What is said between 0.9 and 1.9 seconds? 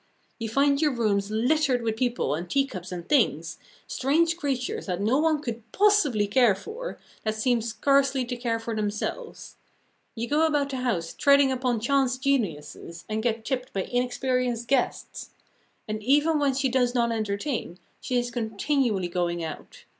rooms littered